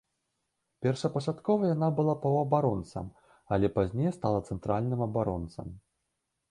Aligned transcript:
Першапачаткова 0.85 1.69
яна 1.75 1.89
была 1.99 2.15
паўабаронцам, 2.25 3.05
але 3.57 3.67
пазней 3.77 4.11
стала 4.19 4.39
цэнтральным 4.51 5.01
абаронцам. 5.11 5.67